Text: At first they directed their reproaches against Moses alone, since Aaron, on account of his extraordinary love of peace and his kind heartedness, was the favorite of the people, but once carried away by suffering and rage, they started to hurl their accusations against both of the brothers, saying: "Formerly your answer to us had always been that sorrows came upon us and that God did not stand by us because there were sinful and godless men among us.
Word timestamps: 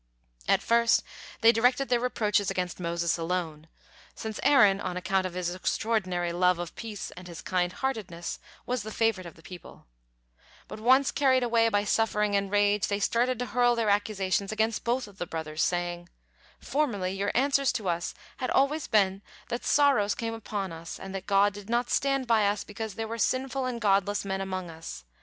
At 0.47 0.63
first 0.63 1.03
they 1.41 1.51
directed 1.51 1.89
their 1.89 1.99
reproaches 1.99 2.49
against 2.49 2.79
Moses 2.79 3.19
alone, 3.19 3.67
since 4.15 4.39
Aaron, 4.41 4.81
on 4.81 4.97
account 4.97 5.27
of 5.27 5.35
his 5.35 5.53
extraordinary 5.53 6.33
love 6.33 6.57
of 6.57 6.75
peace 6.75 7.11
and 7.11 7.27
his 7.27 7.43
kind 7.43 7.71
heartedness, 7.71 8.39
was 8.65 8.81
the 8.81 8.89
favorite 8.89 9.27
of 9.27 9.35
the 9.35 9.43
people, 9.43 9.85
but 10.67 10.79
once 10.79 11.11
carried 11.11 11.43
away 11.43 11.69
by 11.69 11.83
suffering 11.83 12.35
and 12.35 12.49
rage, 12.49 12.87
they 12.87 12.99
started 12.99 13.37
to 13.37 13.45
hurl 13.45 13.75
their 13.75 13.89
accusations 13.91 14.51
against 14.51 14.83
both 14.83 15.07
of 15.07 15.19
the 15.19 15.27
brothers, 15.27 15.61
saying: 15.61 16.09
"Formerly 16.59 17.11
your 17.11 17.29
answer 17.35 17.63
to 17.65 17.87
us 17.87 18.15
had 18.37 18.49
always 18.49 18.87
been 18.87 19.21
that 19.49 19.63
sorrows 19.63 20.15
came 20.15 20.33
upon 20.33 20.71
us 20.71 20.99
and 20.99 21.13
that 21.13 21.27
God 21.27 21.53
did 21.53 21.69
not 21.69 21.91
stand 21.91 22.25
by 22.25 22.47
us 22.47 22.63
because 22.63 22.95
there 22.95 23.07
were 23.07 23.19
sinful 23.19 23.65
and 23.67 23.79
godless 23.79 24.25
men 24.25 24.41
among 24.41 24.67
us. 24.71 25.03